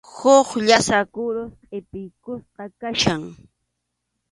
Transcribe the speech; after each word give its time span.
Huk 0.15 0.49
llasa 0.67 0.99
kurus 1.13 1.51
qʼipiykusqa 1.69 2.63
kachkan. 2.79 3.21